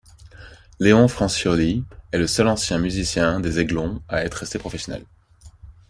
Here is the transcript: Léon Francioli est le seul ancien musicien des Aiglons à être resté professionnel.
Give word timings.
Léon 0.79 1.07
Francioli 1.07 1.85
est 2.11 2.17
le 2.17 2.25
seul 2.25 2.47
ancien 2.47 2.79
musicien 2.79 3.39
des 3.39 3.59
Aiglons 3.59 4.01
à 4.09 4.23
être 4.23 4.33
resté 4.33 4.57
professionnel. 4.57 5.05